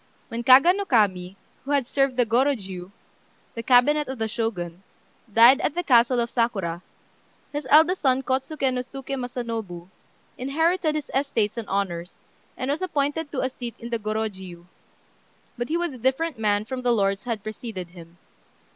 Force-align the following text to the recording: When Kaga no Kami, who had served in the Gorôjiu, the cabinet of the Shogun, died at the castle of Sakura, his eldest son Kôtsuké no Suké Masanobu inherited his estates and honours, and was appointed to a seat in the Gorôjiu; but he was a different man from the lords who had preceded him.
When 0.29 0.41
Kaga 0.41 0.73
no 0.73 0.83
Kami, 0.83 1.37
who 1.63 1.69
had 1.69 1.85
served 1.85 2.13
in 2.13 2.17
the 2.17 2.25
Gorôjiu, 2.25 2.89
the 3.53 3.61
cabinet 3.61 4.07
of 4.07 4.17
the 4.17 4.27
Shogun, 4.27 4.81
died 5.31 5.61
at 5.61 5.75
the 5.75 5.83
castle 5.83 6.19
of 6.19 6.31
Sakura, 6.31 6.81
his 7.53 7.67
eldest 7.69 8.01
son 8.01 8.23
Kôtsuké 8.23 8.73
no 8.73 8.81
Suké 8.81 9.13
Masanobu 9.15 9.89
inherited 10.39 10.95
his 10.95 11.11
estates 11.13 11.55
and 11.55 11.67
honours, 11.69 12.15
and 12.57 12.71
was 12.71 12.81
appointed 12.81 13.31
to 13.31 13.41
a 13.41 13.49
seat 13.51 13.75
in 13.77 13.91
the 13.91 13.99
Gorôjiu; 13.99 14.65
but 15.55 15.69
he 15.69 15.77
was 15.77 15.93
a 15.93 15.99
different 15.99 16.39
man 16.39 16.65
from 16.65 16.81
the 16.81 16.91
lords 16.91 17.21
who 17.25 17.29
had 17.29 17.43
preceded 17.43 17.89
him. 17.89 18.17